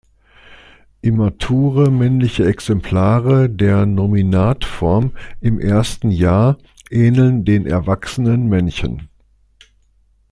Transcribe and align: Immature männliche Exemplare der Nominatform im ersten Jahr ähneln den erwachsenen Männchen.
Immature 1.03 1.91
männliche 1.91 2.43
Exemplare 2.47 3.51
der 3.51 3.85
Nominatform 3.85 5.11
im 5.41 5.59
ersten 5.59 6.09
Jahr 6.09 6.57
ähneln 6.89 7.45
den 7.45 7.67
erwachsenen 7.67 8.47
Männchen. 8.49 9.09